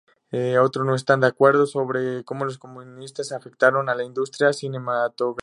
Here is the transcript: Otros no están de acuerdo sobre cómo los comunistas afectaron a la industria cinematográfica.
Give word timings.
Otros 0.63 0.83
no 0.83 0.95
están 0.95 1.19
de 1.19 1.27
acuerdo 1.27 1.67
sobre 1.67 2.23
cómo 2.23 2.43
los 2.43 2.57
comunistas 2.57 3.31
afectaron 3.31 3.87
a 3.87 3.93
la 3.93 4.03
industria 4.03 4.51
cinematográfica. 4.51 5.39